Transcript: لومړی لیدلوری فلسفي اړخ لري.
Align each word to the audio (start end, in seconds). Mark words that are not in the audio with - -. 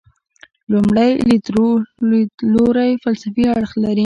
لومړی 0.71 1.11
لیدلوری 1.29 2.91
فلسفي 3.03 3.43
اړخ 3.55 3.71
لري. 3.83 3.99